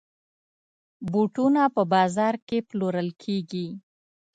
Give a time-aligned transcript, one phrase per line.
[1.11, 3.67] بوټونه په بازاز کې پلورل کېږي.